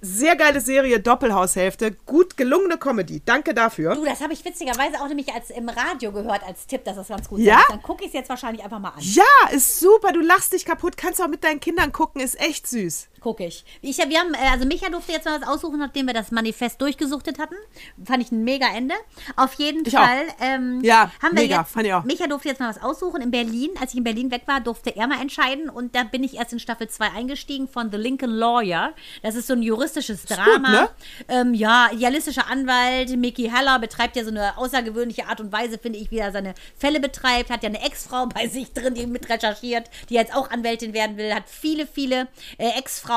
[0.00, 3.20] Sehr geile Serie, Doppelhaushälfte, gut gelungene Comedy.
[3.24, 3.96] Danke dafür.
[3.96, 7.08] Du, das habe ich witzigerweise auch nämlich als im Radio gehört als Tipp, dass das
[7.08, 7.58] ganz gut ja?
[7.58, 7.70] ist.
[7.70, 9.00] Dann gucke ich es jetzt wahrscheinlich einfach mal an.
[9.00, 10.12] Ja, ist super.
[10.12, 10.96] Du lachst dich kaputt.
[10.96, 12.20] Kannst auch mit deinen Kindern gucken.
[12.20, 13.08] Ist echt süß.
[13.20, 13.64] Gucke ich.
[13.82, 13.98] ich.
[13.98, 17.38] Wir haben, äh, also Micha durfte jetzt mal was aussuchen, nachdem wir das Manifest durchgesuchtet
[17.38, 17.56] hatten.
[18.04, 18.94] Fand ich ein mega Ende.
[19.36, 20.26] Auf jeden ich Fall.
[20.40, 22.04] Ähm, ja, haben wir mega, jetzt, fand ich auch.
[22.04, 23.20] Micha durfte jetzt mal was aussuchen.
[23.20, 25.68] In Berlin, als ich in Berlin weg war, durfte er mal entscheiden.
[25.68, 28.92] Und da bin ich erst in Staffel 2 eingestiegen von The Lincoln Lawyer.
[29.22, 30.46] Das ist so ein juristisches Drama.
[30.46, 30.88] Gut, ne?
[31.28, 33.16] ähm, ja, idealistischer Anwalt.
[33.16, 36.54] Mickey Haller betreibt ja so eine außergewöhnliche Art und Weise, finde ich, wie er seine
[36.76, 37.50] Fälle betreibt.
[37.50, 41.16] Hat ja eine Ex-Frau bei sich drin, die mit recherchiert, die jetzt auch Anwältin werden
[41.16, 41.34] will.
[41.34, 42.28] Hat viele, viele
[42.58, 43.07] äh, Ex-Frauen.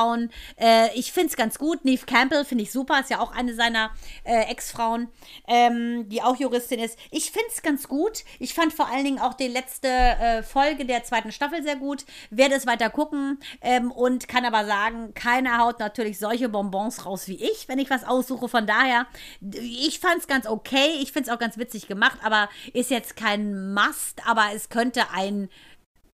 [0.56, 1.84] Äh, äh, ich finde es ganz gut.
[1.84, 3.90] Neve Campbell finde ich super, ist ja auch eine seiner
[4.24, 5.08] äh, Ex-Frauen,
[5.46, 6.98] ähm, die auch Juristin ist.
[7.10, 8.24] Ich finde es ganz gut.
[8.38, 12.04] Ich fand vor allen Dingen auch die letzte äh, Folge der zweiten Staffel sehr gut.
[12.30, 17.28] Werde es weiter gucken ähm, und kann aber sagen, keiner haut natürlich solche Bonbons raus
[17.28, 18.48] wie ich, wenn ich was aussuche.
[18.48, 19.06] Von daher,
[19.40, 20.98] ich fand es ganz okay.
[21.00, 25.10] Ich finde es auch ganz witzig gemacht, aber ist jetzt kein Must, aber es könnte
[25.12, 25.48] ein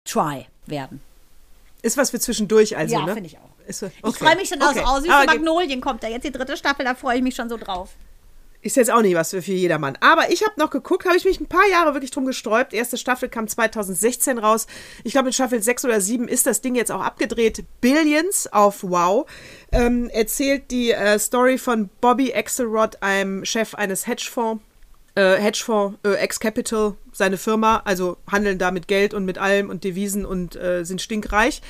[0.06, 1.02] Try werden.
[1.82, 3.14] Ist was für zwischendurch, also, ja, ne?
[3.14, 3.57] finde ich auch.
[3.68, 3.92] Okay.
[4.08, 4.82] Ich freue mich schon okay.
[4.84, 5.04] aus.
[5.04, 7.90] Süße Magnolien kommt da jetzt die dritte Staffel, da freue ich mich schon so drauf.
[8.62, 9.98] Ist jetzt auch nicht was für, für jedermann.
[10.02, 12.74] Aber ich habe noch geguckt, habe ich mich ein paar Jahre wirklich drum gesträubt.
[12.74, 14.66] Erste Staffel kam 2016 raus.
[15.04, 17.64] Ich glaube, in Staffel 6 oder 7 ist das Ding jetzt auch abgedreht.
[17.82, 19.30] Billions auf Wow.
[19.72, 24.64] Ähm, erzählt die äh, Story von Bobby Axelrod, einem Chef eines Hedgefonds.
[25.14, 29.84] Äh, Hedgefonds, äh, Ex-Capital, seine Firma, also handeln da mit Geld und mit allem und
[29.84, 31.62] Devisen und äh, sind stinkreich.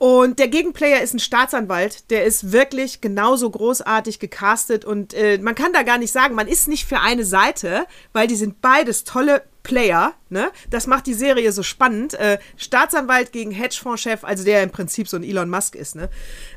[0.00, 5.54] Und der Gegenplayer ist ein Staatsanwalt, der ist wirklich genauso großartig gecastet und äh, man
[5.54, 7.84] kann da gar nicht sagen, man ist nicht für eine Seite,
[8.14, 10.52] weil die sind beides tolle Player, ne?
[10.70, 12.14] Das macht die Serie so spannend.
[12.14, 16.08] Äh, Staatsanwalt gegen Hedgefondschef, also der im Prinzip so ein Elon Musk ist, ne?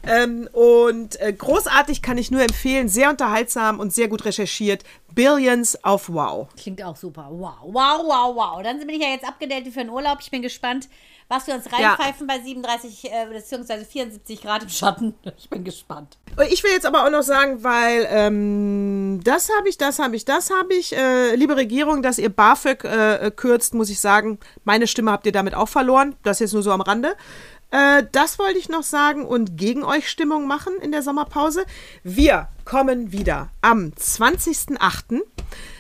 [0.08, 4.86] Ähm, und äh, großartig kann ich nur empfehlen, sehr unterhaltsam und sehr gut recherchiert.
[5.14, 6.48] Billions auf Wow.
[6.56, 7.28] Klingt auch super.
[7.30, 8.64] Wow, wow, wow, wow.
[8.64, 10.20] Dann bin ich ja jetzt abgedatet für den Urlaub.
[10.22, 10.88] Ich bin gespannt,
[11.34, 13.86] was wir uns reinpfeifen bei 37 äh, bzw.
[13.86, 15.16] 74 Grad im Schatten.
[15.38, 16.18] Ich bin gespannt.
[16.50, 20.26] Ich will jetzt aber auch noch sagen, weil ähm, das habe ich, das habe ich,
[20.26, 20.96] das habe ich.
[20.96, 25.32] Äh, liebe Regierung, dass ihr BAföG äh, kürzt, muss ich sagen, meine Stimme habt ihr
[25.32, 26.16] damit auch verloren.
[26.24, 27.16] Das jetzt nur so am Rande.
[27.72, 31.66] Äh, das wollte ich noch sagen und gegen euch Stimmung machen in der Sommerpause.
[32.04, 35.22] Wir kommen wieder am 20.08.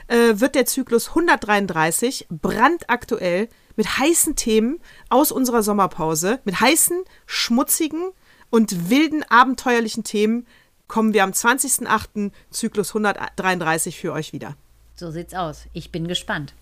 [0.07, 8.12] Äh, wird der Zyklus 133 brandaktuell mit heißen Themen aus unserer Sommerpause, mit heißen, schmutzigen
[8.49, 10.45] und wilden, abenteuerlichen Themen
[10.88, 12.31] kommen wir am 20.08.
[12.51, 14.55] Zyklus 133 für euch wieder.
[14.95, 15.65] So sieht's aus.
[15.73, 16.53] Ich bin gespannt.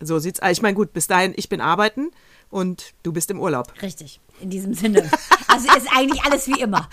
[0.00, 0.52] So sieht's aus.
[0.52, 2.10] Ich meine, gut, bis dahin, ich bin arbeiten
[2.48, 3.72] und du bist im Urlaub.
[3.82, 5.10] Richtig, in diesem Sinne.
[5.46, 6.88] Also ist eigentlich alles wie immer.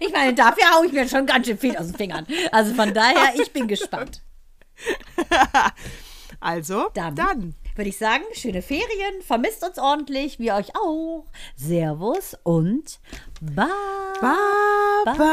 [0.00, 2.26] Ich meine, dafür haue ich mir schon ganz schön viel aus den Fingern.
[2.52, 4.22] Also von daher, ich bin gespannt.
[6.44, 7.14] Also, Dann.
[7.14, 7.54] dann.
[7.74, 11.24] Würde ich sagen, schöne Ferien, vermisst uns ordentlich, wir euch auch.
[11.56, 13.00] Servus und
[13.40, 13.66] bye.
[14.20, 15.24] Bye, bye.